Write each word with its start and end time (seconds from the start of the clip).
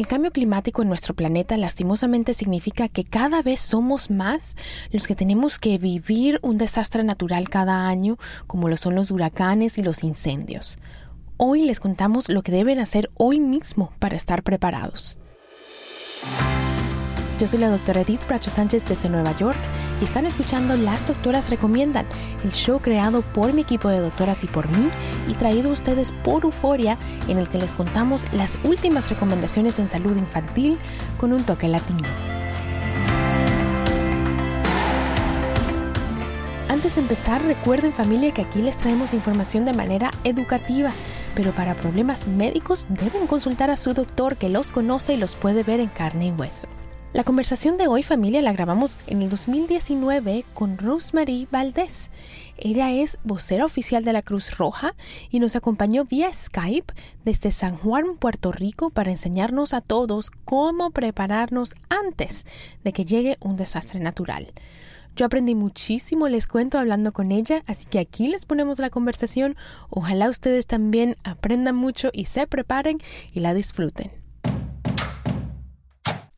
El 0.00 0.06
cambio 0.06 0.30
climático 0.30 0.80
en 0.80 0.88
nuestro 0.88 1.12
planeta 1.12 1.58
lastimosamente 1.58 2.32
significa 2.32 2.88
que 2.88 3.04
cada 3.04 3.42
vez 3.42 3.60
somos 3.60 4.10
más 4.10 4.56
los 4.92 5.06
que 5.06 5.14
tenemos 5.14 5.58
que 5.58 5.76
vivir 5.76 6.38
un 6.40 6.56
desastre 6.56 7.04
natural 7.04 7.50
cada 7.50 7.86
año, 7.86 8.16
como 8.46 8.70
lo 8.70 8.78
son 8.78 8.94
los 8.94 9.10
huracanes 9.10 9.76
y 9.76 9.82
los 9.82 10.02
incendios. 10.02 10.78
Hoy 11.36 11.66
les 11.66 11.80
contamos 11.80 12.30
lo 12.30 12.40
que 12.40 12.50
deben 12.50 12.78
hacer 12.78 13.10
hoy 13.18 13.40
mismo 13.40 13.92
para 13.98 14.16
estar 14.16 14.42
preparados. 14.42 15.18
Yo 17.40 17.46
soy 17.46 17.60
la 17.60 17.70
doctora 17.70 18.02
Edith 18.02 18.26
Bracho 18.28 18.50
Sánchez 18.50 18.86
desde 18.86 19.08
Nueva 19.08 19.34
York 19.34 19.56
y 20.02 20.04
están 20.04 20.26
escuchando 20.26 20.76
Las 20.76 21.06
Doctoras 21.06 21.48
Recomiendan, 21.48 22.04
el 22.44 22.52
show 22.52 22.80
creado 22.80 23.22
por 23.22 23.54
mi 23.54 23.62
equipo 23.62 23.88
de 23.88 24.00
doctoras 24.00 24.44
y 24.44 24.46
por 24.46 24.68
mí 24.68 24.90
y 25.26 25.32
traído 25.32 25.70
a 25.70 25.72
ustedes 25.72 26.12
por 26.12 26.44
Euforia, 26.44 26.98
en 27.28 27.38
el 27.38 27.48
que 27.48 27.56
les 27.56 27.72
contamos 27.72 28.30
las 28.34 28.58
últimas 28.62 29.08
recomendaciones 29.08 29.78
en 29.78 29.88
salud 29.88 30.18
infantil 30.18 30.78
con 31.18 31.32
un 31.32 31.42
toque 31.44 31.66
latino. 31.66 32.06
Antes 36.68 36.96
de 36.96 37.00
empezar, 37.00 37.42
recuerden 37.42 37.94
familia 37.94 38.34
que 38.34 38.42
aquí 38.42 38.60
les 38.60 38.76
traemos 38.76 39.14
información 39.14 39.64
de 39.64 39.72
manera 39.72 40.10
educativa, 40.24 40.90
pero 41.34 41.52
para 41.52 41.74
problemas 41.74 42.26
médicos 42.26 42.86
deben 42.90 43.26
consultar 43.26 43.70
a 43.70 43.78
su 43.78 43.94
doctor 43.94 44.36
que 44.36 44.50
los 44.50 44.70
conoce 44.70 45.14
y 45.14 45.16
los 45.16 45.36
puede 45.36 45.62
ver 45.62 45.80
en 45.80 45.88
carne 45.88 46.26
y 46.26 46.32
hueso. 46.32 46.68
La 47.12 47.24
conversación 47.24 47.76
de 47.76 47.88
hoy 47.88 48.04
familia 48.04 48.40
la 48.40 48.52
grabamos 48.52 48.96
en 49.08 49.20
el 49.20 49.30
2019 49.30 50.44
con 50.54 50.78
Rosemary 50.78 51.48
Valdés. 51.50 52.08
Ella 52.56 52.92
es 52.92 53.18
vocera 53.24 53.64
oficial 53.64 54.04
de 54.04 54.12
la 54.12 54.22
Cruz 54.22 54.56
Roja 54.56 54.94
y 55.28 55.40
nos 55.40 55.56
acompañó 55.56 56.04
vía 56.04 56.32
Skype 56.32 56.94
desde 57.24 57.50
San 57.50 57.76
Juan, 57.76 58.16
Puerto 58.16 58.52
Rico, 58.52 58.90
para 58.90 59.10
enseñarnos 59.10 59.74
a 59.74 59.80
todos 59.80 60.30
cómo 60.44 60.92
prepararnos 60.92 61.74
antes 61.88 62.46
de 62.84 62.92
que 62.92 63.04
llegue 63.04 63.38
un 63.40 63.56
desastre 63.56 63.98
natural. 63.98 64.52
Yo 65.16 65.26
aprendí 65.26 65.56
muchísimo, 65.56 66.28
les 66.28 66.46
cuento 66.46 66.78
hablando 66.78 67.12
con 67.12 67.32
ella, 67.32 67.64
así 67.66 67.86
que 67.86 67.98
aquí 67.98 68.28
les 68.28 68.46
ponemos 68.46 68.78
la 68.78 68.90
conversación. 68.90 69.56
Ojalá 69.88 70.28
ustedes 70.28 70.68
también 70.68 71.16
aprendan 71.24 71.74
mucho 71.74 72.10
y 72.12 72.26
se 72.26 72.46
preparen 72.46 72.98
y 73.32 73.40
la 73.40 73.52
disfruten 73.52 74.19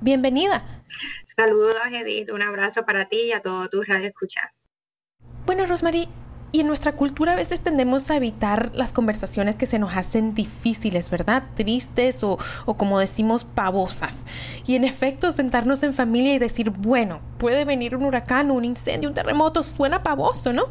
Bienvenida. 0.00 0.64
Saludos, 1.36 1.76
Edith. 1.92 2.30
Un 2.32 2.42
abrazo 2.42 2.84
para 2.84 3.06
ti 3.06 3.26
y 3.26 3.32
a 3.32 3.40
todo 3.40 3.68
tu 3.68 3.82
radio 3.82 4.08
escuchar. 4.08 4.52
Bueno, 5.44 5.66
Rosemary, 5.66 6.08
y 6.50 6.60
en 6.60 6.66
nuestra 6.66 6.92
cultura 6.92 7.32
a 7.32 7.36
veces 7.36 7.60
tendemos 7.60 8.10
a 8.10 8.16
evitar 8.16 8.70
las 8.74 8.92
conversaciones 8.92 9.56
que 9.56 9.66
se 9.66 9.78
nos 9.78 9.96
hacen 9.96 10.34
difíciles, 10.34 11.10
¿verdad? 11.10 11.44
Tristes 11.56 12.24
o, 12.24 12.38
o, 12.64 12.76
como 12.76 12.98
decimos, 12.98 13.44
pavosas. 13.44 14.14
Y 14.66 14.76
en 14.76 14.84
efecto, 14.84 15.30
sentarnos 15.32 15.82
en 15.82 15.94
familia 15.94 16.34
y 16.34 16.38
decir, 16.38 16.70
bueno, 16.70 17.20
puede 17.38 17.64
venir 17.64 17.94
un 17.96 18.04
huracán, 18.04 18.50
un 18.50 18.64
incendio, 18.64 19.08
un 19.08 19.14
terremoto, 19.14 19.62
suena 19.62 20.02
pavoso, 20.02 20.52
¿no? 20.52 20.66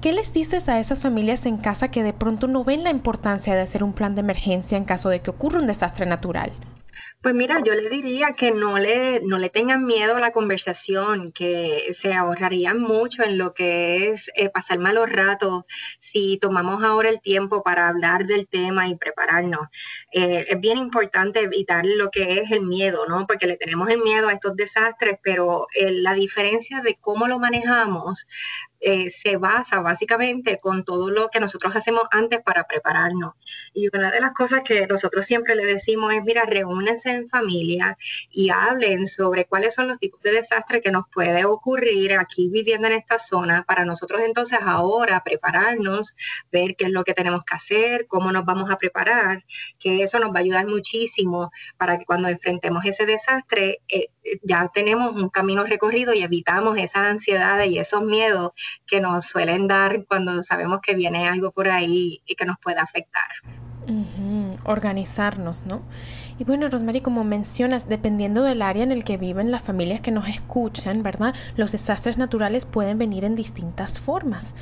¿Qué 0.00 0.12
les 0.14 0.32
dices 0.32 0.68
a 0.68 0.80
esas 0.80 1.02
familias 1.02 1.44
en 1.44 1.58
casa 1.58 1.90
que 1.90 2.02
de 2.02 2.14
pronto 2.14 2.46
no 2.46 2.64
ven 2.64 2.84
la 2.84 2.90
importancia 2.90 3.54
de 3.54 3.60
hacer 3.60 3.84
un 3.84 3.92
plan 3.92 4.14
de 4.14 4.20
emergencia 4.20 4.78
en 4.78 4.84
caso 4.84 5.10
de 5.10 5.20
que 5.20 5.30
ocurra 5.30 5.60
un 5.60 5.66
desastre 5.66 6.06
natural? 6.06 6.52
Pues 7.22 7.34
mira, 7.34 7.60
yo 7.62 7.74
le 7.74 7.88
diría 7.88 8.32
que 8.36 8.50
no 8.52 8.78
le, 8.78 9.20
no 9.20 9.38
le 9.38 9.50
tengan 9.50 9.84
miedo 9.84 10.16
a 10.16 10.20
la 10.20 10.32
conversación, 10.32 11.32
que 11.32 11.92
se 11.92 12.14
ahorrarían 12.14 12.78
mucho 12.78 13.22
en 13.22 13.38
lo 13.38 13.52
que 13.52 14.08
es 14.08 14.30
eh, 14.34 14.48
pasar 14.48 14.78
malos 14.78 15.10
ratos 15.10 15.64
si 15.98 16.38
tomamos 16.38 16.82
ahora 16.82 17.10
el 17.10 17.20
tiempo 17.20 17.62
para 17.62 17.88
hablar 17.88 18.26
del 18.26 18.48
tema 18.48 18.88
y 18.88 18.96
prepararnos. 18.96 19.68
Eh, 20.12 20.46
es 20.48 20.60
bien 20.60 20.78
importante 20.78 21.40
evitar 21.40 21.84
lo 21.84 22.10
que 22.10 22.38
es 22.40 22.50
el 22.50 22.62
miedo, 22.62 23.06
¿no? 23.06 23.26
Porque 23.26 23.46
le 23.46 23.56
tenemos 23.56 23.90
el 23.90 24.00
miedo 24.00 24.28
a 24.28 24.32
estos 24.32 24.56
desastres, 24.56 25.14
pero 25.22 25.66
eh, 25.74 25.92
la 25.92 26.14
diferencia 26.14 26.80
de 26.80 26.96
cómo 27.00 27.28
lo 27.28 27.38
manejamos 27.38 28.26
eh, 28.80 29.10
se 29.10 29.36
basa 29.36 29.80
básicamente 29.80 30.58
con 30.58 30.84
todo 30.84 31.10
lo 31.10 31.28
que 31.28 31.40
nosotros 31.40 31.76
hacemos 31.76 32.04
antes 32.10 32.40
para 32.42 32.64
prepararnos. 32.64 33.34
Y 33.74 33.88
una 33.94 34.10
de 34.10 34.20
las 34.20 34.32
cosas 34.32 34.62
que 34.64 34.86
nosotros 34.86 35.26
siempre 35.26 35.54
le 35.54 35.64
decimos 35.64 36.14
es, 36.14 36.22
mira, 36.24 36.44
reúnense 36.44 37.12
en 37.12 37.28
familia 37.28 37.96
y 38.30 38.50
hablen 38.50 39.06
sobre 39.06 39.44
cuáles 39.44 39.74
son 39.74 39.88
los 39.88 39.98
tipos 39.98 40.20
de 40.22 40.32
desastres 40.32 40.82
que 40.82 40.90
nos 40.90 41.08
puede 41.08 41.44
ocurrir 41.44 42.14
aquí 42.14 42.50
viviendo 42.50 42.88
en 42.88 42.94
esta 42.94 43.18
zona 43.18 43.64
para 43.66 43.84
nosotros 43.84 44.20
entonces 44.24 44.58
ahora 44.62 45.22
prepararnos, 45.24 46.14
ver 46.50 46.76
qué 46.76 46.84
es 46.84 46.90
lo 46.90 47.04
que 47.04 47.14
tenemos 47.14 47.44
que 47.44 47.54
hacer, 47.54 48.06
cómo 48.06 48.32
nos 48.32 48.44
vamos 48.44 48.70
a 48.70 48.76
preparar, 48.76 49.44
que 49.78 50.02
eso 50.02 50.18
nos 50.18 50.30
va 50.30 50.36
a 50.36 50.40
ayudar 50.40 50.66
muchísimo 50.66 51.50
para 51.76 51.98
que 51.98 52.04
cuando 52.04 52.28
enfrentemos 52.28 52.84
ese 52.84 53.06
desastre 53.06 53.82
eh, 53.88 54.08
ya 54.42 54.70
tenemos 54.72 55.14
un 55.14 55.28
camino 55.28 55.64
recorrido 55.64 56.12
y 56.14 56.22
evitamos 56.22 56.78
esas 56.78 57.06
ansiedades 57.06 57.68
y 57.68 57.78
esos 57.78 58.02
miedos 58.02 58.50
que 58.86 59.00
nos 59.00 59.26
suelen 59.26 59.66
dar 59.68 60.04
cuando 60.06 60.42
sabemos 60.42 60.80
que 60.80 60.94
viene 60.94 61.28
algo 61.28 61.50
por 61.50 61.68
ahí 61.68 62.20
y 62.26 62.34
que 62.34 62.44
nos 62.44 62.58
puede 62.58 62.80
afectar. 62.80 63.28
Organizarnos, 64.64 65.64
¿no? 65.66 65.82
Y 66.38 66.44
bueno, 66.44 66.68
Rosemary, 66.68 67.00
como 67.00 67.24
mencionas, 67.24 67.88
dependiendo 67.88 68.42
del 68.42 68.62
área 68.62 68.84
en 68.84 68.92
el 68.92 69.04
que 69.04 69.16
viven 69.16 69.50
las 69.50 69.62
familias 69.62 70.00
que 70.00 70.10
nos 70.12 70.28
escuchan, 70.28 71.02
¿verdad? 71.02 71.34
Los 71.56 71.72
desastres 71.72 72.16
naturales 72.16 72.66
pueden 72.66 72.98
venir 72.98 73.24
en 73.24 73.34
distintas 73.34 73.98
formas. 73.98 74.54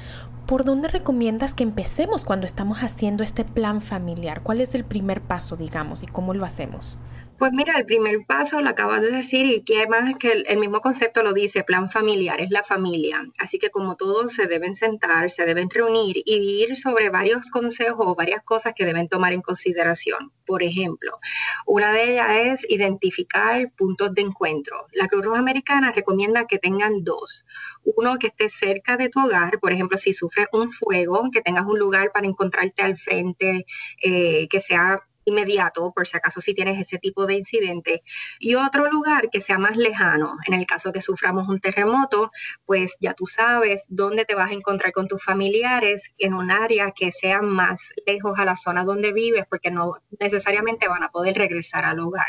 ¿Por 0.46 0.64
dónde 0.64 0.88
recomiendas 0.88 1.52
que 1.52 1.62
empecemos 1.62 2.24
cuando 2.24 2.46
estamos 2.46 2.78
haciendo 2.78 3.22
este 3.22 3.44
plan 3.44 3.82
familiar? 3.82 4.42
¿Cuál 4.42 4.62
es 4.62 4.74
el 4.74 4.84
primer 4.84 5.20
paso, 5.20 5.56
digamos, 5.56 6.02
y 6.02 6.06
cómo 6.06 6.32
lo 6.32 6.46
hacemos? 6.46 6.98
Pues 7.38 7.52
mira, 7.52 7.78
el 7.78 7.86
primer 7.86 8.26
paso 8.26 8.60
lo 8.60 8.68
acabas 8.68 9.00
de 9.00 9.12
decir 9.12 9.46
y 9.46 9.62
que 9.62 9.86
más 9.86 10.18
que 10.18 10.44
el, 10.44 10.58
mismo 10.58 10.80
concepto 10.80 11.22
lo 11.22 11.32
dice, 11.32 11.62
plan 11.62 11.88
familiar, 11.88 12.40
es 12.40 12.50
la 12.50 12.64
familia. 12.64 13.24
Así 13.38 13.60
que 13.60 13.70
como 13.70 13.94
todos 13.94 14.32
se 14.32 14.48
deben 14.48 14.74
sentar, 14.74 15.30
se 15.30 15.46
deben 15.46 15.70
reunir 15.70 16.16
y 16.26 16.64
ir 16.64 16.76
sobre 16.76 17.10
varios 17.10 17.48
consejos 17.50 18.04
o 18.08 18.16
varias 18.16 18.42
cosas 18.42 18.72
que 18.74 18.84
deben 18.84 19.06
tomar 19.06 19.32
en 19.32 19.42
consideración. 19.42 20.32
Por 20.44 20.64
ejemplo, 20.64 21.20
una 21.64 21.92
de 21.92 22.14
ellas 22.14 22.28
es 22.64 22.66
identificar 22.68 23.70
puntos 23.76 24.12
de 24.14 24.22
encuentro. 24.22 24.88
La 24.92 25.06
Cruz 25.06 25.24
Roja 25.24 25.38
Americana 25.38 25.92
recomienda 25.92 26.48
que 26.48 26.58
tengan 26.58 27.04
dos. 27.04 27.44
Uno 27.84 28.18
que 28.18 28.26
esté 28.28 28.48
cerca 28.48 28.96
de 28.96 29.10
tu 29.10 29.24
hogar, 29.24 29.60
por 29.60 29.70
ejemplo, 29.70 29.96
si 29.96 30.12
sufres 30.12 30.48
un 30.52 30.72
fuego, 30.72 31.28
que 31.32 31.42
tengas 31.42 31.66
un 31.66 31.78
lugar 31.78 32.10
para 32.10 32.26
encontrarte 32.26 32.82
al 32.82 32.96
frente, 32.96 33.64
eh, 34.02 34.48
que 34.48 34.60
sea 34.60 35.04
inmediato, 35.28 35.92
por 35.94 36.06
si 36.06 36.16
acaso 36.16 36.40
si 36.40 36.54
tienes 36.54 36.80
ese 36.80 36.98
tipo 36.98 37.26
de 37.26 37.34
incidente, 37.34 38.02
y 38.38 38.54
otro 38.54 38.90
lugar 38.90 39.30
que 39.30 39.40
sea 39.40 39.58
más 39.58 39.76
lejano. 39.76 40.36
En 40.46 40.54
el 40.54 40.66
caso 40.66 40.92
que 40.92 41.02
suframos 41.02 41.48
un 41.48 41.60
terremoto, 41.60 42.30
pues 42.64 42.96
ya 43.00 43.14
tú 43.14 43.26
sabes 43.26 43.84
dónde 43.88 44.24
te 44.24 44.34
vas 44.34 44.50
a 44.50 44.54
encontrar 44.54 44.92
con 44.92 45.06
tus 45.06 45.22
familiares 45.22 46.02
en 46.18 46.34
un 46.34 46.50
área 46.50 46.92
que 46.92 47.12
sea 47.12 47.40
más 47.42 47.92
lejos 48.06 48.38
a 48.38 48.44
la 48.44 48.56
zona 48.56 48.84
donde 48.84 49.12
vives, 49.12 49.44
porque 49.48 49.70
no 49.70 49.94
necesariamente 50.18 50.88
van 50.88 51.02
a 51.02 51.10
poder 51.10 51.36
regresar 51.36 51.84
al 51.84 52.00
hogar. 52.00 52.26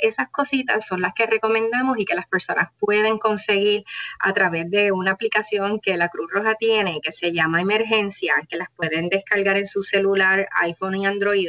Esas 0.00 0.28
cositas 0.30 0.86
son 0.86 1.00
las 1.00 1.12
que 1.14 1.26
recomendamos 1.26 1.98
y 1.98 2.04
que 2.04 2.14
las 2.14 2.26
personas 2.26 2.70
pueden 2.78 3.18
conseguir 3.18 3.84
a 4.20 4.32
través 4.32 4.70
de 4.70 4.92
una 4.92 5.12
aplicación 5.12 5.80
que 5.80 5.96
la 5.96 6.08
Cruz 6.08 6.30
Roja 6.32 6.54
tiene, 6.54 7.00
que 7.00 7.12
se 7.12 7.32
llama 7.32 7.60
Emergencia, 7.60 8.34
que 8.48 8.56
las 8.56 8.68
pueden 8.70 9.08
descargar 9.08 9.56
en 9.56 9.66
su 9.66 9.82
celular, 9.82 10.48
iPhone 10.62 10.96
y 10.96 11.06
Android, 11.06 11.48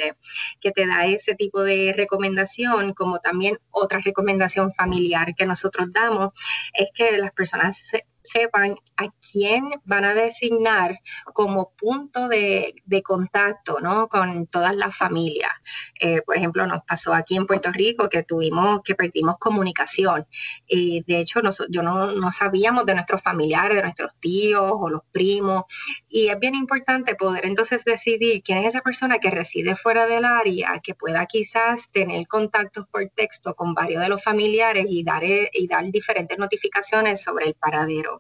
que 0.60 0.69
te 0.72 0.88
da 0.88 1.06
ese 1.06 1.36
tipo 1.36 1.62
de 1.64 1.94
recomendación, 1.96 2.94
como 2.94 3.20
también 3.20 3.58
otra 3.72 4.00
recomendación 4.00 4.72
familiar 4.72 5.36
que 5.36 5.46
nosotros 5.46 5.88
damos, 5.92 6.30
es 6.74 6.90
que 6.94 7.18
las 7.18 7.32
personas 7.32 7.82
sepan 8.24 8.76
a 8.98 9.08
quién 9.32 9.70
van 9.86 10.06
a 10.06 10.14
designar 10.14 11.00
como 11.34 11.72
punto 11.78 12.28
de, 12.28 12.74
contacto 13.04 13.80
¿no? 13.80 14.08
con 14.08 14.46
todas 14.48 14.76
las 14.76 14.96
familias. 14.96 15.52
Eh, 16.00 16.22
por 16.22 16.36
ejemplo, 16.36 16.68
nos 16.68 16.84
pasó 16.84 17.14
aquí 17.14 17.38
en 17.38 17.46
Puerto 17.46 17.72
Rico 17.72 18.10
que 18.10 18.24
tuvimos, 18.24 18.82
que 18.84 18.94
perdimos 18.96 19.38
comunicación. 19.38 20.28
Y 20.68 21.04
de 21.04 21.20
hecho, 21.20 21.40
yo 21.70 21.82
no, 21.82 22.12
no 22.12 22.32
sabíamos 22.32 22.86
de 22.86 22.94
nuestros 22.94 23.22
familiares, 23.22 23.78
de 23.78 23.84
nuestros 23.84 24.14
tíos 24.20 24.72
o 24.74 24.90
los 24.90 25.02
primos. 25.12 25.64
Y 26.10 26.28
es 26.28 26.40
bien 26.40 26.56
importante 26.56 27.16
poder 27.16 27.46
entonces 27.46 27.86
decidir 27.86 28.44
quién 28.44 28.60
es 28.60 28.70
esa 28.70 28.82
persona 28.82 29.20
que 29.20 29.32
reside 29.32 29.76
fuera 29.76 30.06
del 30.06 30.26
área, 30.26 30.80
que 30.84 30.94
pueda 30.94 31.26
quizás 31.26 31.90
tener 31.92 32.28
contactos 32.28 32.86
por 32.92 33.10
texto 33.16 33.56
con 33.56 33.74
varios 33.74 34.02
de 34.02 34.10
los 34.10 34.24
familiares 34.24 34.86
y 34.90 35.04
dar, 35.04 35.24
y 35.24 35.68
dar 35.68 35.86
diferentes 35.90 36.38
notificaciones 36.38 37.22
sobre 37.22 37.48
el 37.48 37.54
paradero. 37.56 38.19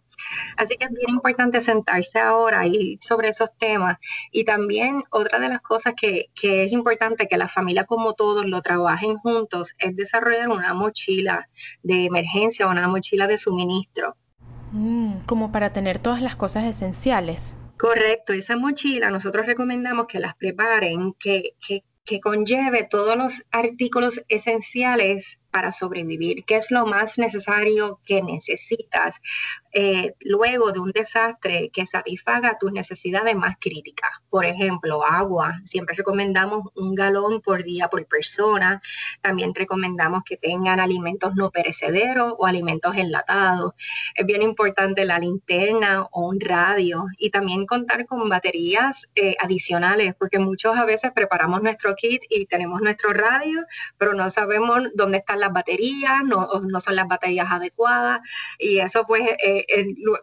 Así 0.57 0.77
que 0.77 0.85
es 0.85 0.91
bien 0.91 1.09
importante 1.09 1.61
sentarse 1.61 2.19
ahora 2.19 2.65
y 2.65 2.97
sobre 3.01 3.29
esos 3.29 3.49
temas. 3.57 3.97
Y 4.31 4.43
también 4.43 5.03
otra 5.09 5.39
de 5.39 5.49
las 5.49 5.61
cosas 5.61 5.93
que, 5.95 6.29
es 6.41 6.71
importante 6.71 7.27
que 7.27 7.37
la 7.37 7.47
familia 7.47 7.85
como 7.85 8.13
todos 8.13 8.45
lo 8.45 8.61
trabajen 8.61 9.17
juntos 9.17 9.73
es 9.77 9.95
desarrollar 9.95 10.49
una 10.49 10.73
mochila 10.73 11.49
de 11.83 12.05
emergencia 12.05 12.67
o 12.67 12.71
una 12.71 12.87
mochila 12.87 13.27
de 13.27 13.37
suministro. 13.37 14.15
Mm, 14.71 15.25
como 15.25 15.51
para 15.51 15.73
tener 15.73 15.99
todas 15.99 16.21
las 16.21 16.35
cosas 16.35 16.65
esenciales. 16.65 17.57
Correcto, 17.77 18.33
esa 18.33 18.57
mochila 18.57 19.09
nosotros 19.09 19.45
recomendamos 19.45 20.07
que 20.07 20.19
las 20.19 20.35
preparen, 20.35 21.13
que, 21.13 21.55
que, 21.65 21.85
que 22.09 22.19
conlleve 22.19 22.87
todos 22.89 23.15
los 23.15 23.43
artículos 23.51 24.21
esenciales 24.27 25.39
para 25.51 25.71
sobrevivir, 25.71 26.43
qué 26.45 26.55
es 26.55 26.71
lo 26.71 26.85
más 26.85 27.17
necesario 27.17 28.01
que 28.03 28.21
necesitas 28.21 29.15
eh, 29.71 30.15
luego 30.21 30.71
de 30.71 30.79
un 30.79 30.91
desastre 30.91 31.69
que 31.71 31.85
satisfaga 31.85 32.57
tus 32.59 32.71
necesidades 32.71 33.35
más 33.35 33.55
críticas. 33.59 34.11
Por 34.29 34.45
ejemplo, 34.45 35.03
agua. 35.05 35.59
Siempre 35.65 35.95
recomendamos 35.95 36.67
un 36.75 36.95
galón 36.95 37.41
por 37.41 37.63
día 37.63 37.87
por 37.87 38.05
persona. 38.05 38.81
También 39.21 39.53
recomendamos 39.53 40.23
que 40.23 40.37
tengan 40.37 40.79
alimentos 40.79 41.35
no 41.35 41.51
perecederos 41.51 42.33
o 42.37 42.45
alimentos 42.45 42.95
enlatados. 42.95 43.73
Es 44.15 44.25
bien 44.25 44.41
importante 44.41 45.05
la 45.05 45.19
linterna 45.19 46.07
o 46.11 46.27
un 46.27 46.39
radio 46.39 47.05
y 47.17 47.29
también 47.29 47.65
contar 47.65 48.05
con 48.05 48.27
baterías 48.29 49.07
eh, 49.15 49.35
adicionales 49.39 50.15
porque 50.17 50.39
muchos 50.39 50.77
a 50.77 50.85
veces 50.85 51.11
preparamos 51.13 51.61
nuestro 51.61 51.95
kit 51.95 52.21
y 52.29 52.45
tenemos 52.45 52.81
nuestro 52.81 53.13
radio, 53.13 53.65
pero 53.97 54.13
no 54.13 54.29
sabemos 54.29 54.83
dónde 54.95 55.19
están 55.19 55.39
las 55.39 55.51
baterías, 55.51 56.21
no, 56.25 56.47
son 56.79 56.95
las 56.95 57.07
baterías 57.07 57.47
adecuadas 57.49 58.19
y 58.57 58.79
eso 58.79 59.05
pues 59.07 59.21
eh, 59.45 59.58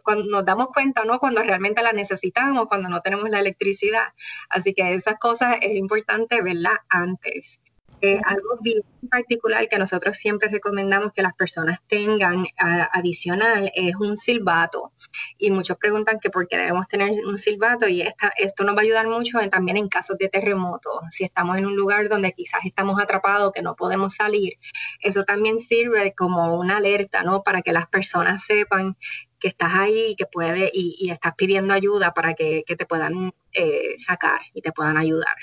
cuando 0.03 0.25
nos 0.25 0.45
damos 0.45 0.67
cuenta, 0.67 1.03
¿no? 1.05 1.19
Cuando 1.19 1.41
realmente 1.41 1.81
la 1.83 1.93
necesitamos, 1.93 2.67
cuando 2.67 2.89
no 2.89 3.01
tenemos 3.01 3.29
la 3.29 3.39
electricidad. 3.39 4.13
Así 4.49 4.73
que 4.73 4.93
esas 4.93 5.17
cosas 5.19 5.57
es 5.61 5.75
importante 5.77 6.41
verlas 6.41 6.79
antes. 6.89 7.61
Eh, 8.01 8.19
algo 8.25 8.57
bien 8.61 8.83
particular 9.09 9.67
que 9.67 9.79
nosotros 9.79 10.17
siempre 10.17 10.49
recomendamos 10.49 11.13
que 11.13 11.23
las 11.23 11.33
personas 11.33 11.79
tengan 11.87 12.45
adicional 12.91 13.71
es 13.73 13.95
un 13.95 14.17
silbato. 14.17 14.91
Y 15.37 15.49
muchos 15.49 15.77
preguntan 15.77 16.19
que 16.19 16.29
por 16.29 16.47
qué 16.47 16.57
debemos 16.57 16.87
tener 16.87 17.11
un 17.25 17.37
silbato 17.37 17.87
y 17.87 18.01
esta, 18.01 18.31
esto 18.37 18.63
nos 18.63 18.75
va 18.75 18.81
a 18.81 18.83
ayudar 18.83 19.07
mucho 19.07 19.39
también 19.49 19.77
en 19.77 19.87
casos 19.87 20.17
de 20.17 20.29
terremoto. 20.29 20.89
Si 21.09 21.23
estamos 21.23 21.57
en 21.57 21.65
un 21.65 21.75
lugar 21.75 22.07
donde 22.09 22.33
quizás 22.33 22.61
estamos 22.65 23.01
atrapados, 23.01 23.51
que 23.51 23.63
no 23.63 23.75
podemos 23.75 24.13
salir, 24.13 24.53
eso 24.99 25.23
también 25.23 25.59
sirve 25.59 26.13
como 26.15 26.59
una 26.59 26.77
alerta, 26.77 27.23
¿no? 27.23 27.41
Para 27.41 27.61
que 27.63 27.71
las 27.71 27.87
personas 27.87 28.43
sepan 28.43 28.95
que 29.39 29.47
estás 29.47 29.73
ahí 29.73 30.07
y 30.09 30.15
que 30.15 30.25
puede 30.25 30.69
y, 30.73 31.09
estás 31.09 31.33
pidiendo 31.35 31.73
ayuda 31.73 32.13
para 32.13 32.33
que, 32.33 32.63
te 32.65 32.85
puedan 32.85 33.33
eh, 33.53 33.95
sacar 33.97 34.41
y 34.53 34.61
te 34.61 34.71
puedan 34.71 34.97
ayudar. 34.97 35.35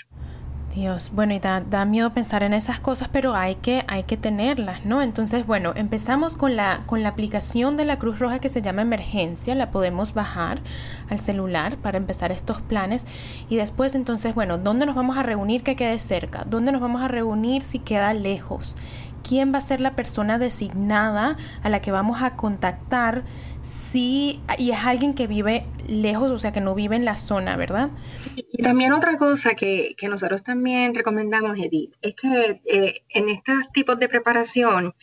Dios, 0.75 1.13
bueno, 1.15 1.35
y 1.35 1.39
da, 1.39 1.61
da, 1.61 1.85
miedo 1.85 2.13
pensar 2.13 2.43
en 2.43 2.53
esas 2.53 2.81
cosas, 2.81 3.09
pero 3.13 3.37
hay 3.37 3.55
que, 3.55 3.85
hay 3.87 4.03
que 4.03 4.17
tenerlas, 4.17 4.85
¿no? 4.85 5.03
Entonces, 5.03 5.47
bueno, 5.47 5.73
empezamos 5.77 6.37
con 6.37 6.57
la, 6.57 6.83
con 6.87 7.05
la 7.05 7.11
aplicación 7.11 7.77
de 7.77 7.85
la 7.85 8.01
Cruz 8.01 8.19
Roja 8.19 8.41
que 8.41 8.49
se 8.49 8.61
llama 8.61 8.83
Emergencia, 8.83 9.55
la 9.55 9.71
podemos 9.71 10.15
bajar 10.15 10.61
al 11.09 11.21
celular 11.21 11.77
para 11.77 11.97
empezar 11.97 12.33
estos 12.33 12.61
planes. 12.61 13.07
Y 13.49 13.55
después, 13.55 13.95
entonces, 13.95 14.35
bueno, 14.35 14.59
¿dónde 14.59 14.85
nos 14.85 14.97
vamos 14.97 15.17
a 15.17 15.23
reunir 15.23 15.63
que 15.63 15.77
quede 15.77 16.01
cerca? 16.01 16.45
¿Dónde 16.45 16.73
nos 16.73 16.81
vamos 16.81 17.03
a 17.03 17.09
reunir 17.09 17.63
si 17.63 17.79
queda 17.79 18.13
lejos? 18.13 18.77
Quién 19.25 19.53
va 19.53 19.59
a 19.59 19.63
ser 19.63 19.81
la 19.81 19.97
persona 19.97 20.39
designada 20.39 21.37
a 21.63 21.69
la 21.69 21.81
que 21.81 21.91
vamos 21.91 22.23
a 22.23 22.37
contactar 22.37 23.25
si 23.65 24.41
y 24.59 24.71
es 24.73 24.79
alguien 24.85 25.15
que 25.15 25.27
vive 25.27 25.67
lejos, 25.87 26.31
o 26.31 26.39
sea, 26.39 26.53
que 26.53 26.61
no 26.61 26.75
vive 26.75 26.97
en 26.97 27.05
la 27.05 27.17
zona, 27.17 27.57
¿verdad? 27.57 27.91
Y, 28.37 28.63
también 28.63 28.93
otra 28.93 29.17
cosa 29.17 29.55
que, 29.55 29.97
nosotros 30.09 30.43
también 30.43 30.95
recomendamos, 30.95 31.57
Edith, 31.59 31.95
es 32.03 32.15
que 32.15 32.61
eh, 32.65 33.05
en 33.09 33.29
estos 33.29 33.71
tipos 33.73 33.99
de 33.99 34.09
preparación 34.09 34.95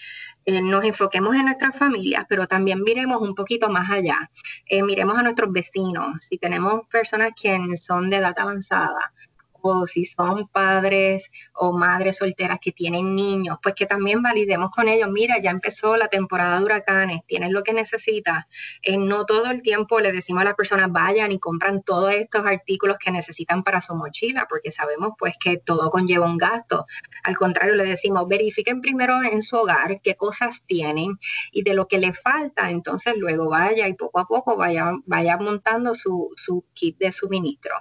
eh, 0.46 0.62
nos 0.62 0.84
enfoquemos 0.84 1.36
en 1.36 1.46
nuestras 1.46 1.76
familias, 1.78 2.26
pero 2.28 2.48
también 2.48 2.82
miremos 2.84 3.22
un 3.22 3.36
poquito 3.36 3.70
más 3.70 3.90
allá. 3.90 4.30
Eh, 4.66 4.84
miremos 4.84 5.18
a 5.18 5.24
nuestros 5.24 5.52
vecinos, 5.52 6.26
si 6.26 6.38
tenemos 6.38 6.82
personas 6.92 7.32
quienes 7.40 7.84
son 7.84 8.10
de 8.10 8.18
edad 8.18 8.38
avanzada, 8.38 9.14
o 9.62 9.88
si 9.88 10.06
son 10.06 10.48
padres 10.48 11.32
o 11.54 11.74
madres 11.74 12.18
solteras 12.18 12.60
que 12.62 12.72
tienen 12.72 13.16
niños, 13.16 13.58
pues 13.62 13.76
que 13.76 13.86
también 13.86 14.22
validemos 14.22 14.72
con 14.72 14.88
ellos, 14.88 15.10
mira, 15.12 15.40
ya 15.40 15.52
empezó 15.52 15.98
la 15.98 16.08
temporada 16.08 16.58
de 16.60 16.66
huracanes, 16.66 17.22
tienes 17.28 17.52
lo 17.52 17.64
que 17.64 17.74
necesitas. 17.74 18.46
Eh, 18.82 18.98
no 18.98 19.26
todo 19.26 19.52
el 19.52 19.62
tiempo 19.62 20.00
le 20.00 20.12
decimos 20.12 20.42
a 20.42 20.46
las 20.46 20.56
personas 20.56 20.92
vayan 20.92 21.32
y 21.32 21.40
compran 21.40 21.84
todos 21.84 22.14
estos 22.14 22.46
artículos 22.46 22.98
que 22.98 23.12
necesitan 23.12 23.64
para 23.64 23.82
su 23.82 23.96
mochila, 23.96 24.48
porque 24.50 24.72
sabemos 24.72 25.14
pues 25.18 25.36
que 25.40 25.58
todo 25.58 25.90
conlleva 25.90 26.26
un 26.26 26.38
gasto. 26.38 26.86
Al 27.24 27.38
contrario, 27.38 27.76
le 27.76 27.86
decimos, 27.86 28.28
verifiquen 28.28 28.82
primero 28.82 29.22
en 29.24 29.42
su 29.42 29.58
hogar 29.58 30.02
qué 30.02 30.16
cosas 30.16 30.62
tienen 30.66 31.20
y 31.52 31.64
de 31.64 31.74
lo 31.74 31.88
que 31.88 32.00
le 32.00 32.14
falta, 32.14 32.70
entonces 32.70 33.14
luego 33.18 33.50
vaya 33.50 33.88
y 33.88 33.94
poco 33.94 34.20
a 34.20 34.26
poco 34.26 34.58
vaya, 34.58 34.92
vaya 35.06 35.38
montando 35.38 35.94
su, 35.94 36.32
su 36.36 36.66
kit 36.74 36.98
de 36.98 37.12
suministro. 37.12 37.76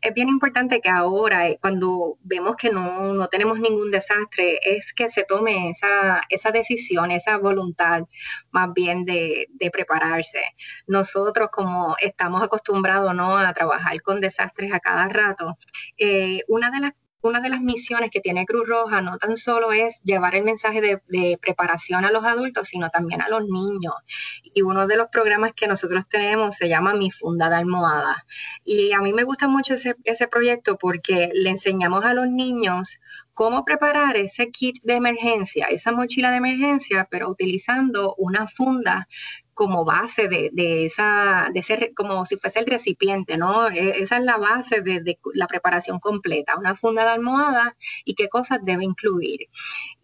Es 0.00 0.14
bien 0.14 0.28
importante 0.28 0.80
que 0.80 0.88
ahora, 0.90 1.48
eh, 1.48 1.58
cuando 1.60 2.18
vemos 2.22 2.56
que 2.56 2.70
no, 2.70 3.26
tenemos 3.28 3.58
ningún 3.58 3.90
desastre, 3.90 4.58
es 4.64 4.92
que 4.92 5.08
se 5.08 5.24
tome 5.24 5.70
esa, 5.70 6.20
esa 6.28 6.50
decisión, 6.50 7.10
esa 7.10 7.38
voluntad 7.38 8.02
más 8.50 8.72
bien 8.74 9.04
de, 9.04 9.48
prepararse. 9.72 10.40
Nosotros, 10.86 11.48
como 11.52 11.96
estamos 12.00 12.42
acostumbrados 12.42 13.14
¿no? 13.14 13.36
a 13.36 13.52
trabajar 13.52 14.00
con 14.02 14.20
desastres 14.20 14.72
a 14.72 14.80
cada 14.80 15.08
rato, 15.08 15.58
eh, 15.98 16.40
una 16.48 16.70
de 16.70 16.80
las 16.80 16.92
una 17.22 17.40
de 17.40 17.50
las 17.50 17.60
misiones 17.60 18.10
que 18.10 18.20
tiene 18.20 18.46
Cruz 18.46 18.68
Roja 18.68 19.00
no 19.00 19.18
tan 19.18 19.36
solo 19.36 19.72
es 19.72 20.00
llevar 20.02 20.34
el 20.34 20.44
mensaje 20.44 20.80
de, 20.80 21.38
preparación 21.40 22.04
a 22.04 22.10
los 22.10 22.24
adultos, 22.24 22.68
sino 22.68 22.88
también 22.90 23.22
a 23.22 23.28
los 23.28 23.44
niños. 23.44 23.94
Y 24.42 24.62
uno 24.62 24.86
de 24.86 24.96
los 24.96 25.08
programas 25.08 25.52
que 25.54 25.68
nosotros 25.68 26.08
tenemos 26.08 26.56
se 26.56 26.68
llama 26.68 26.94
Mi 26.94 27.10
Funda 27.10 27.48
de 27.48 27.56
Almohada. 27.56 28.24
Y 28.64 28.92
a 28.92 29.00
mí 29.00 29.12
me 29.12 29.24
gusta 29.24 29.48
mucho 29.48 29.74
ese, 29.74 29.96
ese 30.04 30.28
proyecto 30.28 30.76
porque 30.76 31.28
le 31.34 31.50
enseñamos 31.50 32.04
a 32.04 32.14
los 32.14 32.28
niños 32.28 32.98
cómo 33.40 33.64
preparar 33.64 34.18
ese 34.18 34.50
kit 34.50 34.76
de 34.82 34.96
emergencia, 34.96 35.64
esa 35.70 35.92
mochila 35.92 36.30
de 36.30 36.36
emergencia, 36.36 37.08
pero 37.10 37.30
utilizando 37.30 38.14
una 38.18 38.46
funda 38.46 39.08
como 39.54 39.86
base 39.86 40.28
de, 40.28 40.84
esa, 40.84 41.48
de 41.50 41.62
ser 41.62 41.92
como 41.96 42.26
si 42.26 42.36
fuese 42.36 42.58
el 42.58 42.66
recipiente, 42.66 43.38
¿no? 43.38 43.70
E, 43.70 44.02
esa 44.02 44.18
es 44.18 44.24
la 44.24 44.36
base 44.36 44.82
de, 44.82 45.18
la 45.32 45.46
preparación 45.46 46.00
completa, 46.00 46.58
una 46.58 46.74
funda 46.74 47.04
de 47.04 47.12
almohada 47.12 47.78
y 48.04 48.14
qué 48.14 48.28
cosas 48.28 48.58
debe 48.62 48.84
incluir. 48.84 49.48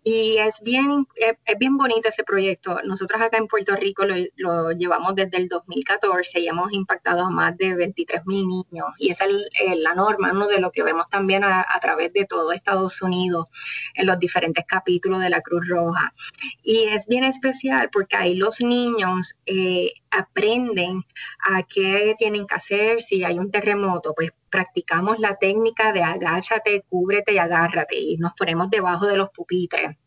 Y 0.09 0.37
es 0.39 0.61
bien, 0.63 1.05
es, 1.17 1.59
bien 1.59 1.77
bonito 1.77 2.09
ese 2.09 2.23
proyecto. 2.23 2.79
Nosotros 2.85 3.21
acá 3.21 3.39
en 3.39 3.49
Puerto 3.49 3.75
Rico 3.75 4.05
lo, 4.37 4.71
llevamos 4.71 5.17
desde 5.17 5.37
el 5.39 5.49
2014 5.49 6.39
y 6.39 6.47
hemos 6.47 6.73
impactado 6.73 7.25
a 7.25 7.31
más 7.31 7.57
de 7.57 7.75
23 7.75 8.25
mil 8.25 8.47
niños. 8.47 8.87
Y 8.99 9.11
esa 9.11 9.25
es 9.25 9.77
la 9.79 9.97
norma, 9.97 10.31
uno 10.31 10.47
de 10.47 10.61
lo 10.61 10.71
que 10.71 10.85
vemos 10.85 11.09
también 11.11 11.43
a, 11.43 11.67
través 11.83 12.13
de 12.13 12.25
todo 12.25 12.53
Estados 12.53 13.03
Unidos 13.03 13.47
en 13.95 14.07
los 14.07 14.17
diferentes 14.21 14.65
capítulos 14.65 15.19
de 15.19 15.29
la 15.29 15.41
Cruz 15.41 15.67
Roja. 15.69 16.15
Y 16.63 16.85
es 16.85 17.09
bien 17.09 17.25
especial 17.25 17.91
porque 17.91 18.17
ahí 18.17 18.37
los 18.37 18.61
niños 18.61 19.35
eh, 19.45 19.91
aprenden 20.13 21.05
a 21.51 21.65
qué 21.65 22.15
tienen 22.17 22.47
que 22.47 22.55
hacer 22.55 23.01
si 23.01 23.25
hay 23.25 23.41
un 23.41 23.51
terremoto, 23.51 24.15
pues 24.15 24.31
practicamos 24.57 25.19
la 25.19 25.37
técnica 25.37 25.93
de 25.93 26.03
agáchate, 26.03 26.83
cúbrete 26.89 27.35
y 27.35 27.39
agárrate 27.39 27.95
y 27.95 28.17
nos 28.17 28.33
ponemos 28.33 28.71
debajo 28.71 29.07
de 29.07 29.19
los 29.19 29.29
pupitres 29.29 29.99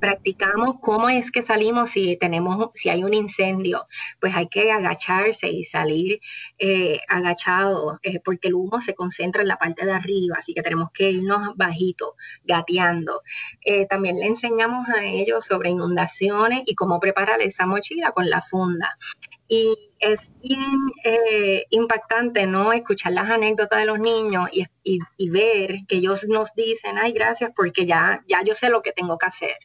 practicamos 0.00 0.76
cómo 0.80 1.08
es 1.08 1.30
que 1.30 1.42
salimos 1.42 1.90
si 1.90 2.16
tenemos, 2.16 2.70
si 2.74 2.88
hay 2.88 3.04
un 3.04 3.12
incendio, 3.14 3.86
pues 4.18 4.34
hay 4.34 4.48
que 4.48 4.72
agacharse 4.72 5.50
y 5.50 5.64
salir 5.64 6.20
eh, 6.58 7.00
agachado, 7.06 8.00
eh, 8.02 8.18
porque 8.24 8.48
el 8.48 8.54
humo 8.54 8.80
se 8.80 8.94
concentra 8.94 9.42
en 9.42 9.48
la 9.48 9.58
parte 9.58 9.84
de 9.84 9.92
arriba, 9.92 10.36
así 10.38 10.54
que 10.54 10.62
tenemos 10.62 10.88
que 10.92 11.10
irnos 11.10 11.54
bajito, 11.54 12.16
gateando. 12.44 13.20
Eh, 13.60 13.86
también 13.86 14.16
le 14.16 14.26
enseñamos 14.26 14.88
a 14.88 15.04
ellos 15.04 15.44
sobre 15.44 15.68
inundaciones 15.68 16.62
y 16.64 16.74
cómo 16.74 16.98
preparar 16.98 17.42
esa 17.42 17.66
mochila 17.66 18.12
con 18.12 18.30
la 18.30 18.40
funda. 18.40 18.96
Y 19.52 19.76
es 19.98 20.30
bien 20.40 20.78
eh, 21.02 21.64
impactante, 21.70 22.46
¿no? 22.46 22.72
Escuchar 22.72 23.12
las 23.14 23.28
anécdotas 23.28 23.80
de 23.80 23.84
los 23.84 23.98
niños 23.98 24.48
y, 24.52 24.64
y, 24.84 25.30
ver 25.30 25.78
que 25.88 25.96
ellos 25.96 26.24
nos 26.28 26.54
dicen, 26.54 26.98
ay, 26.98 27.10
gracias, 27.10 27.50
porque 27.56 27.84
ya, 27.84 28.22
ya 28.28 28.44
yo 28.44 28.54
sé 28.54 28.70
lo 28.70 28.80
que 28.80 28.92
tengo 28.92 29.18
que 29.18 29.26
hacer. 29.26 29.56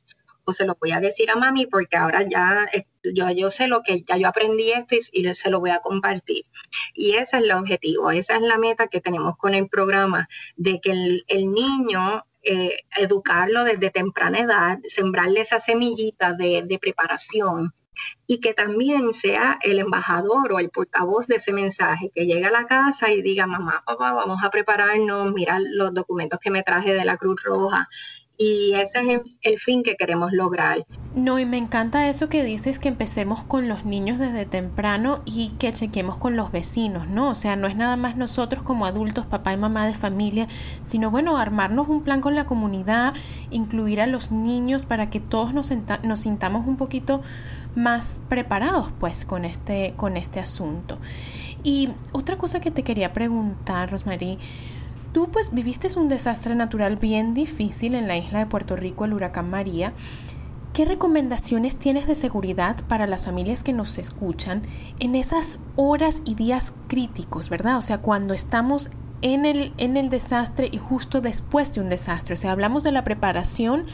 O 0.44 0.54
se 0.54 0.66
lo 0.66 0.76
voy 0.82 0.92
a 0.92 1.00
decir 1.00 1.30
a 1.30 1.36
mami 1.36 1.68
porque 1.68 1.98
ahora 1.98 2.24
ya 2.24 2.66
yo, 3.14 3.30
yo 3.30 3.52
sé 3.52 3.68
lo 3.68 3.84
que 3.84 4.02
ya 4.02 4.18
yo 4.18 4.28
aprendí 4.28 4.72
esto 4.72 4.96
y, 5.12 5.36
se 5.36 5.50
lo 5.52 5.60
voy 5.60 5.70
a 5.70 5.82
compartir. 5.82 6.46
Y 6.96 7.12
ese 7.12 7.38
es 7.38 7.44
el 7.44 7.52
objetivo, 7.52 8.10
esa 8.10 8.38
es 8.38 8.42
la 8.42 8.58
meta 8.58 8.88
que 8.88 9.02
tenemos 9.02 9.38
con 9.38 9.54
el 9.54 9.70
programa, 9.70 10.28
de 10.56 10.82
que 10.82 10.94
el, 11.28 11.54
niño 11.54 12.26
eh, 12.42 12.76
educarlo 12.98 13.64
desde 13.64 13.92
temprana 13.92 14.40
edad, 14.40 14.80
sembrarle 14.88 15.42
esa 15.42 15.60
semillita 15.60 16.34
de, 16.34 16.64
de 16.64 16.80
preparación 16.80 17.72
y 18.28 18.40
que 18.40 18.54
también 18.54 19.14
sea 19.14 19.60
el 19.62 19.80
embajador 19.80 20.52
o 20.54 20.60
el 20.60 20.70
portavoz 20.70 21.28
de 21.28 21.38
ese 21.38 21.54
mensaje, 21.54 22.12
que 22.14 22.26
llegue 22.26 22.46
a 22.46 22.52
la 22.52 22.66
casa 22.66 23.12
y 23.12 23.22
diga, 23.22 23.48
mamá, 23.48 23.84
papá, 23.86 24.14
vamos 24.14 24.44
a 24.44 24.50
prepararnos, 24.50 25.32
mira 25.34 25.60
los 25.60 25.94
documentos 25.94 26.40
que 26.40 26.52
me 26.52 26.64
traje 26.64 26.94
de 26.94 27.06
la 27.06 27.18
Cruz 27.18 27.42
Roja, 27.44 27.88
y 28.38 28.74
ese 28.74 29.14
es 29.14 29.22
el 29.42 29.58
fin 29.58 29.84
que 29.84 29.96
queremos 29.96 30.32
lograr. 30.34 30.86
No, 31.16 31.40
y 31.40 31.46
me 31.46 31.58
encanta 31.58 32.10
eso 32.10 32.28
que 32.28 32.44
dices 32.44 32.80
que 32.80 32.90
empecemos 32.90 33.44
con 33.44 33.70
los 33.70 33.86
niños 33.86 34.20
desde 34.20 34.46
temprano 34.46 35.22
y 35.26 35.50
que 35.60 35.72
chequemos 35.72 36.18
con 36.18 36.36
los 36.36 36.52
vecinos, 36.52 37.08
¿no? 37.08 37.30
O 37.30 37.36
sea, 37.36 37.56
no 37.56 37.68
es 37.68 37.76
nada 37.76 37.96
más 37.96 38.18
nosotros 38.18 38.64
como 38.64 38.86
adultos, 38.86 39.26
papá 39.26 39.54
y 39.54 39.58
mamá 39.58 39.88
de 39.88 39.94
familia, 39.94 40.48
sino 40.88 41.12
bueno, 41.12 41.38
armarnos 41.38 41.88
un 41.88 42.04
plan 42.04 42.22
con 42.22 42.36
la 42.36 42.46
comunidad, 42.46 43.14
incluir 43.50 44.02
a 44.02 44.08
los 44.08 44.32
niños 44.32 44.86
para 44.86 45.10
que 45.10 45.20
todos 45.22 45.54
nos, 45.54 45.72
nos 46.04 46.20
sintamos 46.20 46.68
un 46.68 46.76
poquito 46.76 47.22
más 47.76 48.20
preparados 48.30 48.90
pues 49.00 49.26
con 49.26 49.46
este, 49.46 49.94
con 49.96 50.18
este 50.18 50.40
asunto. 50.40 50.98
Y 51.64 51.90
otra 52.12 52.38
cosa 52.38 52.60
que 52.60 52.72
te 52.72 52.84
quería 52.84 53.14
preguntar, 53.14 53.92
Rosmarie, 53.92 54.38
Tú 55.16 55.30
pues 55.32 55.54
viviste 55.54 55.88
un 55.98 56.10
desastre 56.10 56.56
natural 56.56 56.98
bien 56.98 57.34
difícil 57.34 57.96
en 57.96 58.06
la 58.06 58.18
isla 58.18 58.40
de 58.40 58.48
Puerto 58.48 58.76
Rico, 58.76 59.06
el 59.06 59.14
huracán 59.14 59.50
María. 59.50 59.94
¿Qué 60.74 60.84
recomendaciones 60.84 61.78
tienes 61.78 62.06
de 62.06 62.16
seguridad 62.16 62.76
para 62.90 63.08
las 63.08 63.24
familias 63.24 63.64
que 63.64 63.72
nos 63.72 63.98
escuchan 63.98 64.64
en 65.00 65.16
esas 65.16 65.58
horas 65.78 66.22
y 66.26 66.36
días 66.36 66.74
críticos, 66.90 67.48
verdad? 67.48 67.78
O 67.78 67.82
sea, 67.82 68.00
cuando 68.00 68.34
estamos 68.34 68.90
en 69.22 69.46
el, 69.46 69.72
en 69.78 69.96
el 69.96 70.10
desastre 70.10 70.68
y 70.70 70.80
justo 70.80 71.22
después 71.22 71.74
de 71.74 71.80
un 71.80 71.88
desastre. 71.88 72.34
O 72.34 72.38
sea, 72.38 72.52
hablamos 72.52 72.84
de 72.84 72.92
la 72.92 73.06
preparación. 73.06 73.86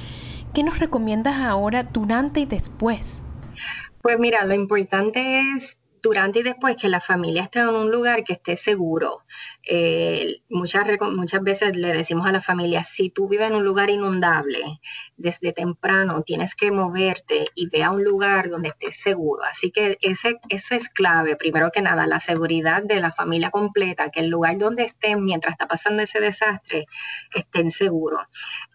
¿Qué 0.56 0.64
nos 0.64 0.80
recomiendas 0.80 1.36
ahora 1.36 1.84
durante 1.84 2.40
y 2.40 2.46
después? 2.48 3.22
Pues 4.02 4.18
mira, 4.18 4.44
lo 4.44 4.56
importante 4.56 5.40
es 5.56 5.78
durante 6.02 6.40
y 6.40 6.44
después 6.44 6.76
que 6.78 6.90
la 6.90 7.00
familia 7.00 7.44
esté 7.44 7.60
en 7.60 7.70
un 7.70 7.92
lugar 7.92 8.24
que 8.24 8.34
esté 8.34 8.58
seguro. 8.58 9.24
Eh, 9.64 10.42
muchas, 10.50 10.88
muchas 11.14 11.42
veces 11.44 11.76
le 11.76 11.94
decimos 11.94 12.28
a 12.28 12.32
la 12.32 12.42
familia, 12.42 12.84
si 12.84 13.10
tú 13.10 13.28
vives 13.28 13.48
en 13.48 13.56
un 13.56 13.64
lugar 13.64 13.90
inundable, 13.90 14.80
desde 15.18 15.54
temprano 15.54 16.24
tienes 16.24 16.56
que 16.56 16.72
moverte 16.72 17.46
y 17.56 17.70
ve 17.70 17.84
a 17.84 17.92
un 17.92 18.04
lugar 18.04 18.50
donde 18.50 18.70
estés 18.70 19.00
seguro. 19.00 19.44
Así 19.44 19.72
que 19.72 19.98
ese, 20.02 20.40
eso 20.50 20.76
es 20.76 20.90
clave, 20.90 21.36
primero 21.36 21.70
que 21.72 21.82
nada, 21.82 22.08
la 22.08 22.20
seguridad 22.20 22.84
de 22.84 23.00
la 23.00 23.12
familia 23.12 23.52
completa, 23.52 24.10
que 24.10 24.22
el 24.22 24.28
lugar 24.28 24.58
donde 24.58 24.84
estén 24.84 25.24
mientras 25.24 25.54
está 25.54 25.68
pasando 25.68 26.02
ese 26.02 26.20
desastre 26.20 26.88
estén 27.34 27.72
seguros. 27.72 28.24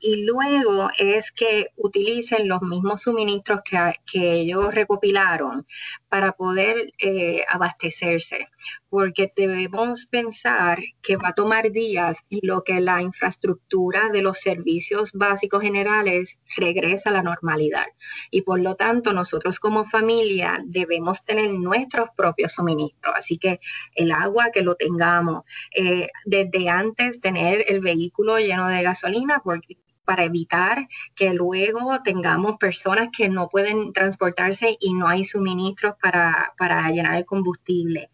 Y 0.00 0.24
luego 0.24 0.90
es 0.98 1.32
que 1.32 1.68
utilicen 1.76 2.48
los 2.48 2.62
mismos 2.62 3.02
suministros 3.02 3.60
que, 3.64 3.76
que 4.10 4.32
ellos 4.34 4.74
recopilaron 4.74 5.66
para 6.08 6.32
poder 6.32 6.92
eh, 6.98 7.15
abastecerse, 7.48 8.48
porque 8.88 9.32
debemos 9.34 10.06
pensar 10.06 10.78
que 11.02 11.16
va 11.16 11.28
a 11.28 11.34
tomar 11.34 11.70
días 11.70 12.18
en 12.30 12.40
lo 12.42 12.62
que 12.62 12.80
la 12.80 13.02
infraestructura 13.02 14.10
de 14.12 14.22
los 14.22 14.40
servicios 14.40 15.12
básicos 15.12 15.62
generales 15.62 16.38
regresa 16.56 17.10
a 17.10 17.12
la 17.12 17.22
normalidad. 17.22 17.86
Y 18.30 18.42
por 18.42 18.60
lo 18.60 18.74
tanto, 18.74 19.12
nosotros 19.12 19.58
como 19.60 19.84
familia 19.84 20.60
debemos 20.64 21.24
tener 21.24 21.52
nuestros 21.52 22.10
propios 22.16 22.52
suministros. 22.52 23.14
Así 23.16 23.38
que 23.38 23.60
el 23.94 24.12
agua 24.12 24.50
que 24.52 24.62
lo 24.62 24.74
tengamos, 24.74 25.44
eh, 25.74 26.08
desde 26.24 26.68
antes 26.68 27.20
tener 27.20 27.64
el 27.68 27.80
vehículo 27.80 28.38
lleno 28.38 28.68
de 28.68 28.82
gasolina, 28.82 29.40
porque 29.42 29.78
para 30.06 30.24
evitar 30.24 30.88
que 31.14 31.34
luego 31.34 32.00
tengamos 32.02 32.56
personas 32.56 33.10
que 33.14 33.28
no 33.28 33.48
pueden 33.48 33.92
transportarse 33.92 34.78
y 34.80 34.94
no 34.94 35.08
hay 35.08 35.24
suministros 35.24 35.94
para, 36.00 36.54
llenar 36.90 37.16
el 37.16 37.26
combustible. 37.26 38.10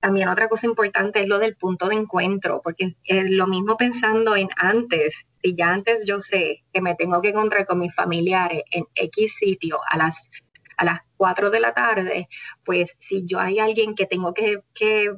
También 0.00 0.28
otra 0.28 0.48
cosa 0.48 0.66
importante 0.66 1.20
es 1.20 1.26
lo 1.26 1.38
del 1.38 1.56
punto 1.56 1.88
de 1.88 1.94
encuentro, 1.94 2.60
porque 2.62 2.96
es 3.04 3.30
lo 3.30 3.46
mismo 3.46 3.76
pensando 3.76 4.36
en 4.36 4.48
antes, 4.56 5.26
si 5.42 5.54
ya 5.54 5.72
antes 5.72 6.04
yo 6.06 6.20
sé 6.20 6.64
que 6.72 6.82
me 6.82 6.94
tengo 6.94 7.22
que 7.22 7.30
encontrar 7.30 7.64
con 7.66 7.78
mis 7.78 7.94
familiares 7.94 8.62
en 8.70 8.84
X 8.94 9.36
sitio 9.38 9.78
a 9.88 9.96
las 9.96 10.28
a 10.76 10.84
las 10.84 11.00
4 11.16 11.50
de 11.50 11.60
la 11.60 11.72
tarde, 11.72 12.28
pues 12.64 12.96
si 12.98 13.24
yo 13.24 13.40
hay 13.40 13.58
alguien 13.58 13.94
que 13.94 14.06
tengo 14.06 14.32
que, 14.34 14.62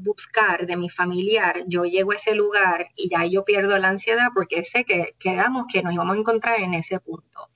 buscar 0.00 0.66
de 0.66 0.76
mi 0.76 0.88
familiar, 0.88 1.64
yo 1.66 1.84
llego 1.84 2.12
a 2.12 2.16
ese 2.16 2.34
lugar 2.34 2.88
y 2.96 3.08
ya 3.08 3.24
yo 3.24 3.44
pierdo 3.44 3.78
la 3.78 3.88
ansiedad 3.88 4.28
porque 4.34 4.62
sé 4.62 4.84
que 4.84 5.14
quedamos 5.18 5.66
que 5.70 5.82
nos 5.82 5.92
íbamos 5.92 6.16
a 6.16 6.20
encontrar 6.20 6.60
en 6.60 6.74
ese 6.74 7.00
punto. 7.00 7.50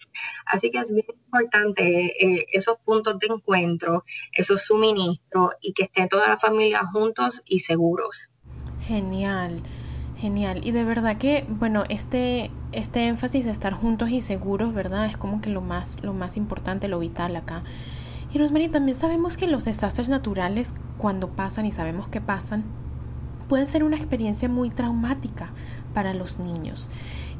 Así 0.46 0.70
que 0.70 0.78
es 0.78 0.92
bien 0.92 1.06
importante 1.08 2.14
eh, 2.24 2.46
esos 2.52 2.78
puntos 2.84 3.18
de 3.18 3.28
encuentro, 3.28 4.04
esos 4.32 4.62
suministros 4.62 5.52
y 5.60 5.72
que 5.72 5.84
estén 5.84 6.08
toda 6.08 6.28
la 6.28 6.38
familia 6.38 6.82
juntos 6.84 7.42
y 7.44 7.60
seguros. 7.60 8.30
Genial. 8.86 9.62
Genial. 10.22 10.64
Y 10.64 10.70
de 10.70 10.84
verdad 10.84 11.18
que, 11.18 11.44
bueno, 11.48 11.82
este, 11.88 12.52
este 12.70 13.08
énfasis 13.08 13.44
de 13.44 13.50
estar 13.50 13.72
juntos 13.72 14.08
y 14.10 14.20
seguros, 14.20 14.72
¿verdad? 14.72 15.06
Es 15.06 15.16
como 15.16 15.40
que 15.40 15.50
lo 15.50 15.62
más, 15.62 16.00
lo 16.04 16.12
más 16.12 16.36
importante, 16.36 16.86
lo 16.86 17.00
vital 17.00 17.34
acá. 17.34 17.64
Y 18.32 18.38
Rosemary, 18.38 18.68
también 18.68 18.96
sabemos 18.96 19.36
que 19.36 19.46
los 19.46 19.64
desastres 19.64 20.08
naturales, 20.08 20.72
cuando 20.96 21.28
pasan 21.28 21.66
y 21.66 21.72
sabemos 21.72 22.08
que 22.08 22.20
pasan, 22.20 22.64
pueden 23.48 23.66
ser 23.66 23.84
una 23.84 23.96
experiencia 23.96 24.48
muy 24.48 24.70
traumática 24.70 25.50
para 25.92 26.14
los 26.14 26.38
niños. 26.38 26.88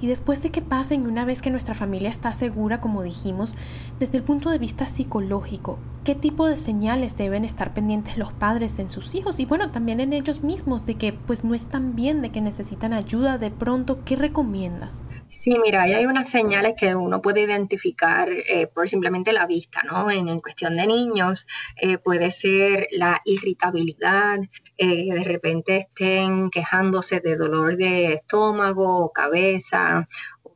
Y 0.02 0.08
después 0.08 0.42
de 0.42 0.50
que 0.50 0.62
pasen, 0.62 1.06
una 1.06 1.24
vez 1.24 1.40
que 1.40 1.50
nuestra 1.50 1.74
familia 1.74 2.10
está 2.10 2.32
segura, 2.32 2.80
como 2.80 3.04
dijimos, 3.04 3.56
desde 4.00 4.18
el 4.18 4.24
punto 4.24 4.50
de 4.50 4.58
vista 4.58 4.84
psicológico, 4.84 5.78
¿qué 6.02 6.16
tipo 6.16 6.48
de 6.48 6.56
señales 6.56 7.16
deben 7.16 7.44
estar 7.44 7.72
pendientes 7.72 8.18
los 8.18 8.32
padres 8.32 8.80
en 8.80 8.90
sus 8.90 9.14
hijos? 9.14 9.38
Y 9.38 9.44
bueno, 9.44 9.70
también 9.70 10.00
en 10.00 10.12
ellos 10.12 10.42
mismos, 10.42 10.86
de 10.86 10.96
que 10.96 11.12
pues 11.12 11.44
no 11.44 11.54
están 11.54 11.94
bien, 11.94 12.20
de 12.20 12.32
que 12.32 12.40
necesitan 12.40 12.92
ayuda 12.92 13.38
de 13.38 13.52
pronto, 13.52 14.00
¿qué 14.04 14.16
recomiendas? 14.16 15.02
Sí, 15.28 15.56
mira, 15.62 15.82
hay 15.82 16.04
unas 16.04 16.28
señales 16.28 16.74
que 16.76 16.96
uno 16.96 17.22
puede 17.22 17.42
identificar 17.42 18.28
eh, 18.28 18.66
por 18.66 18.88
simplemente 18.88 19.32
la 19.32 19.46
vista, 19.46 19.82
¿no? 19.84 20.10
En, 20.10 20.40
cuestión 20.40 20.76
de 20.76 20.88
niños, 20.88 21.46
eh, 21.76 21.98
puede 21.98 22.32
ser 22.32 22.88
la 22.90 23.22
irritabilidad, 23.24 24.40
eh, 24.78 25.14
de 25.14 25.24
repente 25.24 25.76
estén 25.76 26.50
quejándose 26.50 27.20
de 27.20 27.36
dolor 27.36 27.76
de 27.76 28.14
estómago 28.14 28.41
o 28.50 29.12
cabeza, 29.12 30.08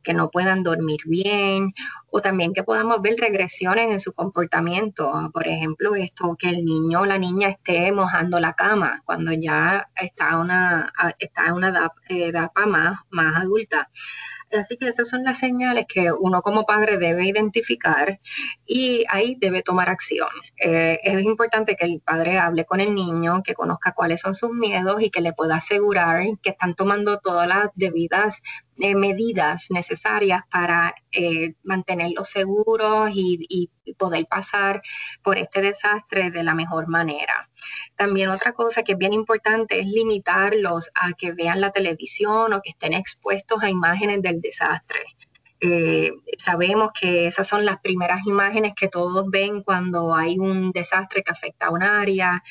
que 0.07 0.13
no 0.13 0.31
puedan 0.31 0.63
dormir 0.63 1.01
bien, 1.05 1.73
o 2.09 2.21
también 2.21 2.53
que 2.53 2.63
podamos 2.63 3.01
ver 3.01 3.15
regresiones 3.19 3.87
en 3.91 3.99
su 3.99 4.13
comportamiento. 4.13 5.11
Por 5.33 5.47
ejemplo, 5.47 5.95
esto 5.95 6.35
que 6.39 6.49
el 6.49 6.63
niño 6.63 7.01
o 7.01 7.05
la 7.05 7.17
niña 7.17 7.49
esté 7.49 7.91
mojando 7.91 8.39
la 8.39 8.53
cama 8.53 9.01
cuando 9.05 9.33
ya 9.33 9.89
está, 9.95 10.37
una, 10.37 10.93
está 11.19 11.53
una 11.53 11.69
edad, 11.69 12.51
más, 12.67 12.99
más 13.09 13.43
adulta. 13.43 13.89
Así 14.57 14.77
que 14.77 14.87
esas 14.87 15.09
son 15.09 15.25
las 15.25 15.39
señales 15.39 15.85
que 15.89 16.09
uno 16.11 16.41
como 16.41 16.65
padre 16.65 16.97
debe 16.97 17.27
identificar 17.27 18.19
y 18.65 19.03
ahí 19.09 19.35
debe 19.39 19.61
tomar 19.61 19.89
acción. 19.89 20.29
Eh, 20.59 20.99
es 21.03 21.21
importante 21.21 21.75
que 21.75 21.85
el 21.85 22.01
padre 22.01 22.39
hable 22.39 22.65
con 22.65 22.81
el 22.81 22.95
niño, 22.95 23.43
que 23.43 23.53
conozca 23.53 23.93
cuáles 23.93 24.21
son 24.21 24.33
sus 24.33 24.51
miedos 24.51 25.01
y 25.01 25.11
que 25.11 25.21
le 25.21 25.33
pueda 25.33 25.57
asegurar 25.57 26.25
que 26.41 26.49
están 26.49 26.73
tomando 26.73 27.19
todas 27.19 27.47
las 27.47 27.69
debidas 27.75 28.41
eh, 28.79 28.95
medidas 28.95 29.67
necesarias 29.69 30.41
para 30.51 30.95
eh, 31.11 31.53
mantenerlos 31.63 32.29
seguros 32.29 33.09
y, 33.13 33.39
y, 33.49 33.69
poder 33.97 34.27
pasar 34.27 34.81
por 35.23 35.37
este 35.37 35.61
desastre 35.61 36.29
de 36.29 36.43
la 36.43 36.53
mejor 36.53 36.87
manera. 36.87 37.49
También 37.95 38.29
otra 38.29 38.51
cosa 38.51 38.83
que 38.83 38.91
es 38.91 38.97
bien 38.97 39.13
importante 39.13 39.79
es 39.79 39.85
limitarlos 39.85 40.89
a 40.93 41.13
que 41.13 41.31
vean 41.31 41.61
la 41.61 41.71
televisión 41.71 42.51
o 42.53 42.61
que 42.61 42.71
estén 42.71 42.93
expuestos 42.93 43.63
a 43.63 43.69
imágenes 43.69 44.21
del 44.21 44.41
desastre. 44.41 44.99
Eh, 45.59 46.11
sabemos 46.37 46.91
que 46.99 47.27
esas 47.27 47.47
son 47.47 47.65
las 47.65 47.79
primeras 47.79 48.25
imágenes 48.27 48.73
que 48.75 48.87
todos 48.87 49.25
ven 49.29 49.63
cuando 49.63 50.13
hay 50.13 50.37
un 50.37 50.71
desastre 50.71 51.23
que 51.23 51.31
afecta 51.31 51.67
a 51.67 51.71
un 51.71 51.81
área 51.81 52.43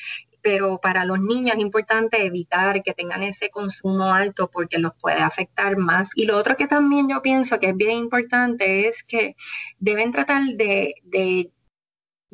pero 0.47 0.79
para 0.79 1.03
los 1.03 1.19
niños 1.19 1.55
es 1.57 1.61
importante 1.61 2.25
evitar 2.25 2.81
que 2.81 2.93
tengan 2.93 3.21
ese 3.21 3.49
consumo 3.49 4.13
alto 4.13 4.49
porque 4.49 4.77
los 4.77 4.93
puede 4.93 5.19
afectar 5.19 5.75
más. 5.75 6.11
Y 6.15 6.25
lo 6.25 6.37
otro 6.37 6.55
que 6.55 6.67
también 6.67 7.09
yo 7.09 7.21
pienso 7.21 7.59
que 7.59 7.71
es 7.71 7.75
bien 7.75 7.91
importante 7.91 8.87
es 8.87 9.03
que 9.03 9.35
deben 9.77 10.13
tratar 10.13 10.43
de, 10.55 11.51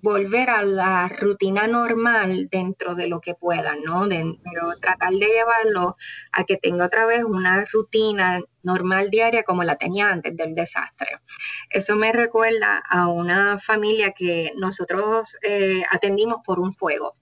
volver 0.04 0.50
a 0.50 0.64
la 0.64 1.08
rutina 1.08 1.66
normal 1.66 2.50
dentro 2.52 2.94
de 2.94 3.08
lo 3.08 3.22
que 3.22 3.36
puedan, 3.36 3.84
¿no? 3.84 4.06
pero 4.10 4.78
tratar 4.82 5.14
de 5.14 5.26
llevarlo 5.26 5.96
a 6.34 6.44
que 6.44 6.58
tenga 6.58 6.88
otra 6.88 7.06
vez 7.06 7.24
una 7.24 7.64
rutina 7.64 8.42
normal 8.64 9.10
diaria 9.10 9.44
como 9.44 9.64
la 9.64 9.78
tenía 9.78 10.10
antes 10.10 10.36
del 10.36 10.56
desastre. 10.56 11.22
Eso 11.70 11.96
me 11.96 12.12
recuerda 12.12 12.84
a 12.90 13.08
una 13.08 13.58
familia 13.60 14.12
que 14.12 14.52
nosotros 14.58 15.38
eh, 15.42 15.84
atendimos 15.90 16.40
por 16.46 16.60
un 16.60 16.74
fuego 16.74 17.16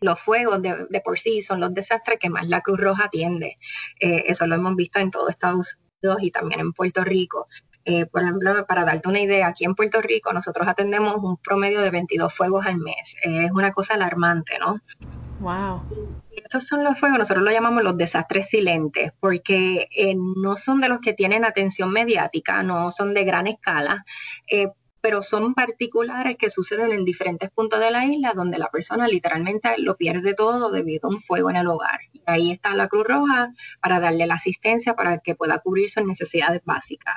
los 0.00 0.20
fuegos 0.20 0.62
de, 0.62 1.00
por 1.04 1.18
sí 1.18 1.42
son 1.42 1.58
los 1.58 1.74
desastres 1.74 2.20
que 2.20 2.30
más 2.30 2.46
la 2.46 2.60
Cruz 2.60 2.78
Roja 2.78 3.06
atiende. 3.06 3.58
Eh, 3.98 4.22
eso 4.28 4.46
lo 4.46 4.54
hemos 4.54 4.76
visto 4.76 5.00
en 5.00 5.10
todo 5.10 5.28
Estados 5.28 5.76
Unidos 6.00 6.22
y 6.22 6.30
también 6.30 6.60
en 6.60 6.72
Puerto 6.72 7.02
Rico. 7.02 7.48
Eh, 7.90 8.04
por 8.04 8.22
ejemplo, 8.22 8.66
para 8.66 8.84
darte 8.84 9.08
una 9.08 9.20
idea, 9.20 9.46
aquí 9.46 9.64
en 9.64 9.74
Puerto 9.74 10.02
Rico 10.02 10.30
nosotros 10.34 10.68
atendemos 10.68 11.16
un 11.16 11.38
promedio 11.38 11.80
de 11.80 11.90
22 11.90 12.34
fuegos 12.34 12.66
al 12.66 12.76
mes. 12.76 13.16
Eh, 13.22 13.46
es 13.46 13.50
una 13.50 13.72
cosa 13.72 13.94
alarmante, 13.94 14.58
¿no? 14.58 14.78
Wow. 15.40 15.82
estos 16.36 16.66
son 16.66 16.84
los 16.84 16.98
fuegos, 16.98 17.18
nosotros 17.18 17.44
lo 17.44 17.50
llamamos 17.50 17.84
los 17.84 17.96
desastres 17.96 18.48
silentes, 18.48 19.12
porque 19.20 19.86
no 20.36 20.56
son 20.56 20.80
de 20.80 20.88
los 20.88 21.00
que 21.00 21.14
tienen 21.14 21.44
atención 21.44 21.92
mediática, 21.92 22.62
no 22.64 22.90
son 22.90 23.14
de 23.14 23.22
gran 23.24 23.46
escala, 23.46 24.04
pero 25.00 25.22
son 25.22 25.54
particulares 25.54 26.36
que 26.36 26.50
suceden 26.50 26.92
en 26.92 27.04
diferentes 27.04 27.50
puntos 27.50 27.80
de 27.80 27.90
la 27.90 28.04
isla 28.04 28.32
donde 28.34 28.58
la 28.58 28.68
persona 28.68 29.06
literalmente 29.06 29.70
lo 29.78 29.96
pierde 29.96 30.34
todo 30.34 30.70
debido 30.70 31.08
a 31.08 31.12
un 31.12 31.20
fuego 31.20 31.50
en 31.50 31.56
el 31.56 31.66
hogar. 31.66 32.00
Y 32.12 32.22
ahí 32.26 32.50
está 32.50 32.74
la 32.74 32.88
Cruz 32.88 33.06
Roja 33.06 33.52
para 33.80 34.00
darle 34.00 34.26
la 34.26 34.34
asistencia 34.34 34.94
para 34.94 35.18
que 35.18 35.34
pueda 35.34 35.58
cubrir 35.58 35.90
sus 35.90 36.04
necesidades 36.04 36.62
básicas. 36.64 37.16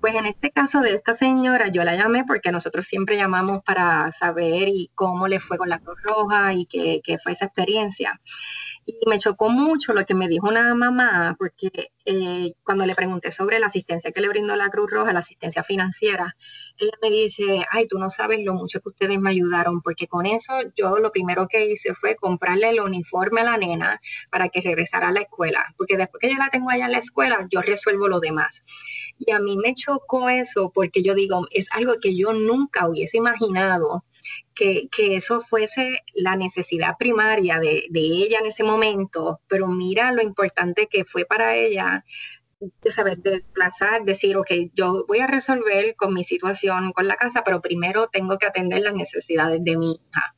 Pues 0.00 0.14
en 0.14 0.26
este 0.26 0.50
caso 0.50 0.80
de 0.80 0.94
esta 0.94 1.14
señora, 1.14 1.68
yo 1.68 1.84
la 1.84 1.94
llamé 1.94 2.24
porque 2.24 2.50
nosotros 2.50 2.86
siempre 2.86 3.16
llamamos 3.16 3.62
para 3.62 4.10
saber 4.12 4.68
y 4.68 4.90
cómo 4.94 5.28
le 5.28 5.38
fue 5.38 5.58
con 5.58 5.68
la 5.68 5.78
Cruz 5.78 5.98
Roja 6.02 6.52
y 6.54 6.66
qué, 6.66 7.18
fue 7.22 7.32
esa 7.32 7.46
experiencia. 7.46 8.20
Y 8.84 8.98
me 9.08 9.18
chocó 9.18 9.48
mucho 9.48 9.92
lo 9.92 10.04
que 10.04 10.14
me 10.14 10.26
dijo 10.26 10.48
una 10.48 10.74
mamá, 10.74 11.36
porque 11.38 11.92
eh, 12.04 12.52
cuando 12.64 12.84
le 12.84 12.96
pregunté 12.96 13.30
sobre 13.30 13.60
la 13.60 13.66
asistencia 13.66 14.10
que 14.10 14.20
le 14.20 14.28
brindó 14.28 14.56
la 14.56 14.70
Cruz 14.70 14.90
Roja, 14.90 15.12
la 15.12 15.20
asistencia 15.20 15.62
financiera, 15.62 16.36
ella 16.78 16.92
me 17.02 17.10
dice, 17.10 17.64
ay, 17.70 17.88
tú 17.88 17.98
no 17.98 18.08
sabes 18.08 18.38
lo 18.44 18.54
mucho 18.54 18.80
que 18.80 18.90
ustedes 18.90 19.18
me 19.18 19.30
ayudaron, 19.30 19.82
porque 19.82 20.06
con 20.06 20.24
eso 20.24 20.52
yo 20.76 20.98
lo 20.98 21.10
primero 21.10 21.48
que 21.48 21.66
hice 21.66 21.94
fue 21.94 22.14
comprarle 22.14 22.70
el 22.70 22.80
uniforme 22.80 23.40
a 23.40 23.44
la 23.44 23.56
nena 23.56 24.00
para 24.30 24.48
que 24.48 24.60
regresara 24.60 25.08
a 25.08 25.12
la 25.12 25.22
escuela, 25.22 25.74
porque 25.76 25.96
después 25.96 26.20
que 26.20 26.30
yo 26.30 26.38
la 26.38 26.48
tengo 26.48 26.70
allá 26.70 26.86
en 26.86 26.92
la 26.92 26.98
escuela, 26.98 27.46
yo 27.50 27.60
resuelvo 27.60 28.06
lo 28.06 28.20
demás. 28.20 28.64
Y 29.18 29.32
a 29.32 29.40
mí 29.40 29.56
me 29.56 29.74
chocó 29.74 30.28
eso, 30.28 30.70
porque 30.72 31.02
yo 31.02 31.14
digo, 31.14 31.46
es 31.50 31.66
algo 31.72 31.94
que 32.00 32.16
yo 32.16 32.32
nunca 32.32 32.88
hubiese 32.88 33.18
imaginado 33.18 34.04
que, 34.54 34.88
eso 34.96 35.40
fuese 35.40 36.00
la 36.14 36.36
necesidad 36.36 36.96
primaria 36.98 37.58
de, 37.58 37.88
ella 37.92 38.38
en 38.38 38.46
ese 38.46 38.62
momento, 38.62 39.40
pero 39.48 39.66
mira 39.66 40.12
lo 40.12 40.22
importante 40.22 40.86
que 40.86 41.04
fue 41.04 41.24
para 41.24 41.56
ella 41.56 42.04
sabes, 42.90 43.22
desplazar, 43.22 44.04
decir, 44.04 44.36
ok, 44.36 44.50
yo 44.74 45.04
voy 45.06 45.18
a 45.18 45.26
resolver 45.26 45.94
con 45.96 46.14
mi 46.14 46.24
situación 46.24 46.92
con 46.92 47.08
la 47.08 47.16
casa, 47.16 47.42
pero 47.44 47.60
primero 47.60 48.08
tengo 48.08 48.38
que 48.38 48.46
atender 48.46 48.82
las 48.82 48.94
necesidades 48.94 49.62
de 49.62 49.76
mi 49.76 49.92
hija. 49.92 50.34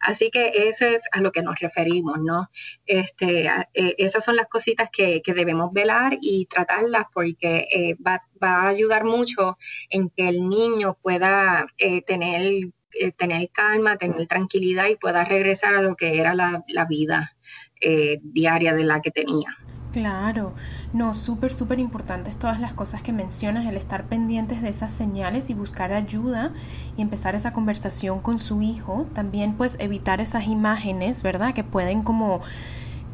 Así 0.00 0.30
que 0.30 0.68
eso 0.68 0.84
es 0.84 1.02
a 1.12 1.20
lo 1.20 1.32
que 1.32 1.42
nos 1.42 1.58
referimos, 1.58 2.18
¿no? 2.20 2.50
Este, 2.86 3.46
eh, 3.74 3.94
esas 3.98 4.24
son 4.24 4.36
las 4.36 4.46
cositas 4.46 4.88
que, 4.90 5.22
debemos 5.34 5.72
velar 5.72 6.16
y 6.20 6.46
tratarlas 6.46 7.06
porque 7.12 7.66
eh, 7.74 7.96
va, 7.96 8.22
a 8.40 8.68
ayudar 8.68 9.04
mucho 9.04 9.58
en 9.90 10.10
que 10.10 10.28
el 10.28 10.48
niño 10.48 10.96
pueda 11.02 11.66
eh, 11.78 12.02
tener 12.02 12.72
tener 13.16 13.50
calma, 13.50 13.96
tener 13.96 14.26
tranquilidad 14.26 14.86
y 14.88 14.96
pueda 14.96 15.24
regresar 15.24 15.74
a 15.74 15.82
lo 15.82 15.96
que 15.96 16.18
era 16.18 16.34
la, 16.34 16.62
vida 16.88 17.36
eh, 17.80 18.18
diaria 18.22 18.74
de 18.74 18.84
la 18.84 19.00
que 19.00 19.10
tenía. 19.10 19.56
Claro, 19.94 20.54
no, 20.92 21.14
súper, 21.14 21.54
súper 21.54 21.78
importantes 21.78 22.36
todas 22.36 22.58
las 22.58 22.72
cosas 22.72 23.00
que 23.00 23.12
mencionas, 23.12 23.64
el 23.64 23.76
estar 23.76 24.06
pendientes 24.06 24.60
de 24.60 24.68
esas 24.70 24.90
señales 24.90 25.50
y 25.50 25.54
buscar 25.54 25.92
ayuda 25.92 26.50
y 26.96 27.02
empezar 27.02 27.36
esa 27.36 27.52
conversación 27.52 28.18
con 28.18 28.40
su 28.40 28.60
hijo. 28.60 29.06
También 29.14 29.54
pues 29.54 29.76
evitar 29.78 30.20
esas 30.20 30.48
imágenes, 30.48 31.22
¿verdad? 31.22 31.54
Que 31.54 31.62
pueden 31.62 32.02
como 32.02 32.40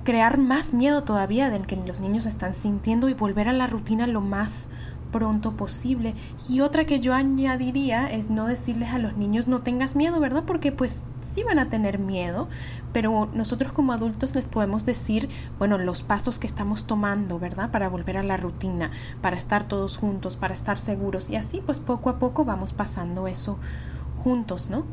crear 0.05 0.39
más 0.39 0.73
miedo 0.73 1.05
todavía 1.05 1.51
del 1.51 1.67
que 1.67 1.77
los 1.77 2.01
niños 2.01 2.25
están 2.25 2.55
sintiendo 2.55 3.11
y 3.11 3.13
volver 3.13 3.51
a 3.51 3.53
la 3.53 3.67
rutina 3.67 4.07
lo 4.07 4.23
más 4.23 4.51
pronto 5.13 5.59
posible. 5.59 6.15
Y 6.49 6.61
otra 6.61 6.87
que 6.87 7.01
yo 7.01 7.13
añadiría 7.13 8.11
es 8.11 8.31
no 8.31 8.47
decirles 8.47 8.89
a 8.95 8.99
los 8.99 9.19
niños 9.19 9.49
no 9.49 9.61
tengas 9.61 9.97
miedo, 9.97 10.19
¿verdad? 10.19 10.45
Porque 10.47 10.73
pues 10.73 11.03
sí 11.35 11.43
van 11.43 11.59
a 11.59 11.69
tener 11.69 11.99
miedo, 11.99 12.49
pero 12.93 13.29
nosotros 13.33 13.73
como 13.73 13.93
adultos 13.93 14.35
les 14.35 14.49
podemos 14.49 14.85
decir, 14.85 15.29
bueno, 15.59 15.79
los 15.79 16.03
pasos 16.03 16.39
que 16.39 16.47
estamos 16.47 16.85
tomando, 16.85 17.39
¿verdad? 17.39 17.71
Para 17.71 17.89
volver 17.89 18.17
a 18.17 18.23
la 18.23 18.37
rutina, 18.37 18.91
para 19.21 19.37
estar 19.37 19.67
todos 19.67 19.97
juntos, 19.97 20.37
para 20.37 20.55
estar 20.55 20.79
seguros. 20.79 21.31
Y 21.31 21.37
así 21.37 21.63
pues 21.65 21.79
poco 21.79 22.11
a 22.11 22.19
poco 22.19 22.45
vamos 22.45 22.73
pasando 22.73 23.27
eso 23.27 23.59
juntos, 24.23 24.69
¿no? 24.69 24.85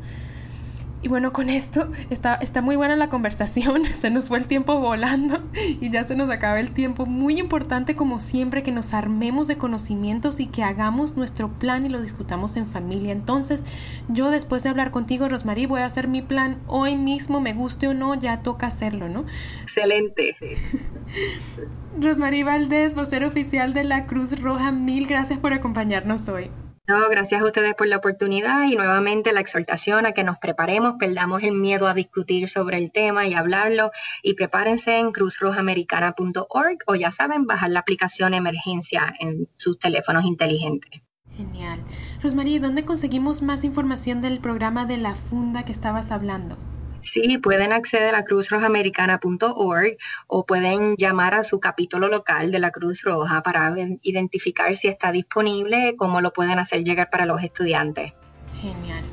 Y 1.00 1.08
bueno, 1.08 1.32
con 1.32 1.48
esto 1.48 1.92
está, 2.10 2.34
está 2.34 2.60
muy 2.60 2.74
buena 2.74 2.96
la 2.96 3.08
conversación, 3.08 3.84
se 3.94 4.10
nos 4.10 4.28
fue 4.28 4.38
el 4.38 4.46
tiempo 4.46 4.80
volando 4.80 5.40
y 5.54 5.90
ya 5.90 6.02
se 6.04 6.16
nos 6.16 6.28
acaba 6.28 6.58
el 6.58 6.72
tiempo. 6.72 7.06
Muy 7.06 7.38
importante 7.38 7.94
como 7.94 8.18
siempre 8.18 8.64
que 8.64 8.72
nos 8.72 8.92
armemos 8.94 9.46
de 9.46 9.58
conocimientos 9.58 10.40
y 10.40 10.46
que 10.46 10.64
hagamos 10.64 11.16
nuestro 11.16 11.50
plan 11.50 11.86
y 11.86 11.88
lo 11.88 12.02
discutamos 12.02 12.56
en 12.56 12.66
familia. 12.66 13.12
Entonces, 13.12 13.62
yo 14.08 14.30
después 14.30 14.64
de 14.64 14.70
hablar 14.70 14.90
contigo, 14.90 15.28
Rosmarie, 15.28 15.68
voy 15.68 15.82
a 15.82 15.86
hacer 15.86 16.08
mi 16.08 16.20
plan 16.20 16.58
hoy 16.66 16.96
mismo, 16.96 17.40
me 17.40 17.54
guste 17.54 17.86
o 17.86 17.94
no, 17.94 18.14
ya 18.14 18.42
toca 18.42 18.66
hacerlo, 18.66 19.08
¿no? 19.08 19.24
Excelente. 19.62 20.36
Rosmarie 22.00 22.42
Valdés, 22.42 22.96
vocero 22.96 23.28
oficial 23.28 23.72
de 23.72 23.84
la 23.84 24.06
Cruz 24.06 24.40
Roja, 24.40 24.72
mil 24.72 25.06
gracias 25.06 25.38
por 25.38 25.52
acompañarnos 25.52 26.28
hoy. 26.28 26.50
No, 26.88 27.06
gracias 27.10 27.42
a 27.42 27.44
ustedes 27.44 27.74
por 27.74 27.86
la 27.86 27.98
oportunidad 27.98 28.64
y 28.64 28.74
nuevamente 28.74 29.34
la 29.34 29.40
exhortación 29.40 30.06
a 30.06 30.12
que 30.12 30.24
nos 30.24 30.38
preparemos, 30.38 30.94
perdamos 30.98 31.42
el 31.42 31.52
miedo 31.52 31.86
a 31.86 31.92
discutir 31.92 32.48
sobre 32.48 32.78
el 32.78 32.90
tema 32.90 33.26
y 33.26 33.34
hablarlo 33.34 33.90
y 34.22 34.32
prepárense 34.32 34.98
en 34.98 35.12
cruzrojamericana.org 35.12 36.78
o 36.86 36.94
ya 36.94 37.10
saben, 37.10 37.46
bajar 37.46 37.68
la 37.68 37.80
aplicación 37.80 38.32
emergencia 38.32 39.12
en 39.20 39.50
sus 39.54 39.78
teléfonos 39.78 40.24
inteligentes. 40.24 41.02
Genial. 41.36 41.84
Rosmarie, 42.22 42.58
¿dónde 42.58 42.86
conseguimos 42.86 43.42
más 43.42 43.64
información 43.64 44.22
del 44.22 44.40
programa 44.40 44.86
de 44.86 44.96
la 44.96 45.14
funda 45.14 45.66
que 45.66 45.72
estabas 45.72 46.10
hablando? 46.10 46.56
Sí, 47.02 47.38
pueden 47.38 47.72
acceder 47.72 48.14
a 48.14 48.24
cruzrojamericana.org 48.24 49.96
o 50.26 50.46
pueden 50.46 50.96
llamar 50.96 51.34
a 51.34 51.44
su 51.44 51.60
capítulo 51.60 52.08
local 52.08 52.50
de 52.50 52.58
la 52.58 52.70
Cruz 52.70 53.02
Roja 53.02 53.42
para 53.42 53.74
identificar 54.02 54.74
si 54.76 54.88
está 54.88 55.12
disponible, 55.12 55.94
cómo 55.96 56.20
lo 56.20 56.32
pueden 56.32 56.58
hacer 56.58 56.84
llegar 56.84 57.08
para 57.10 57.26
los 57.26 57.42
estudiantes. 57.42 58.12
Genial. 58.60 59.04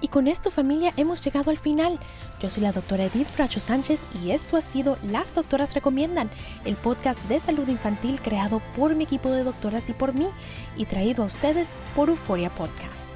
Y 0.00 0.08
con 0.08 0.28
esto 0.28 0.50
familia 0.50 0.92
hemos 0.96 1.24
llegado 1.24 1.50
al 1.50 1.58
final. 1.58 1.98
Yo 2.40 2.50
soy 2.50 2.62
la 2.62 2.72
doctora 2.72 3.04
Edith 3.04 3.34
Bracho 3.34 3.60
Sánchez 3.60 4.04
y 4.22 4.30
esto 4.30 4.56
ha 4.56 4.60
sido 4.60 4.98
Las 5.02 5.34
Doctoras 5.34 5.74
Recomiendan, 5.74 6.30
el 6.64 6.76
podcast 6.76 7.20
de 7.28 7.40
salud 7.40 7.66
infantil 7.68 8.20
creado 8.20 8.60
por 8.76 8.94
mi 8.94 9.04
equipo 9.04 9.30
de 9.30 9.42
doctoras 9.42 9.88
y 9.88 9.94
por 9.94 10.14
mí 10.14 10.28
y 10.76 10.84
traído 10.84 11.22
a 11.22 11.26
ustedes 11.26 11.68
por 11.94 12.10
Euforia 12.10 12.50
Podcast. 12.50 13.15